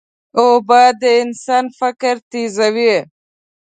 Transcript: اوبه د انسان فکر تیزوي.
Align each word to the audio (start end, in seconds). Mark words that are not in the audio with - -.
اوبه 0.39 0.81
د 1.01 1.03
انسان 1.21 1.65
فکر 1.79 2.15
تیزوي. 2.31 2.95